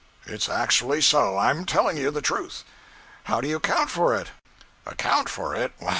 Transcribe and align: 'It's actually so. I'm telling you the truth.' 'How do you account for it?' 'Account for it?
'It's 0.25 0.49
actually 0.49 0.99
so. 0.99 1.37
I'm 1.37 1.63
telling 1.63 1.95
you 1.95 2.09
the 2.09 2.23
truth.' 2.23 2.63
'How 3.25 3.39
do 3.39 3.47
you 3.47 3.57
account 3.57 3.91
for 3.91 4.15
it?' 4.15 4.29
'Account 4.87 5.29
for 5.29 5.53
it? 5.55 5.73